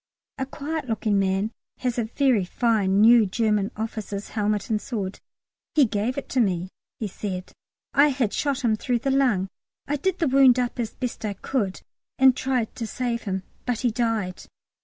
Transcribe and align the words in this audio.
A 0.39 0.47
quiet 0.47 0.89
looking 0.89 1.19
little 1.19 1.29
man 1.33 1.51
has 1.77 1.99
a 1.99 2.05
very 2.05 2.43
fine 2.43 3.01
new 3.01 3.27
German 3.27 3.69
officer's 3.77 4.29
helmet 4.29 4.71
and 4.71 4.81
sword. 4.81 5.19
"He 5.75 5.85
gave 5.85 6.17
it 6.17 6.27
to 6.29 6.39
me," 6.39 6.69
he 6.99 7.07
said. 7.07 7.51
"I 7.93 8.07
had 8.07 8.33
shot 8.33 8.63
him 8.65 8.75
through 8.75 8.97
the 8.97 9.11
lung. 9.11 9.47
I 9.87 9.97
did 9.97 10.17
the 10.17 10.27
wound 10.27 10.57
up 10.57 10.79
as 10.79 10.95
best 10.95 11.23
I 11.23 11.33
could 11.33 11.83
and 12.17 12.35
tried 12.35 12.73
to 12.77 12.87
save 12.87 13.25
him, 13.29 13.43
but 13.67 13.81
he 13.81 13.91
died. 13.91 14.45